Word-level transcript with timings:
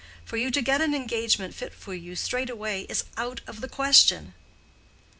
For 0.25 0.35
you 0.35 0.49
to 0.49 0.63
get 0.63 0.81
an 0.81 0.95
engagement 0.95 1.53
fit 1.53 1.75
for 1.75 1.93
you 1.93 2.15
straight 2.15 2.49
away 2.49 2.87
is 2.89 3.03
out 3.17 3.41
of 3.45 3.61
the 3.61 3.69
question." 3.69 4.33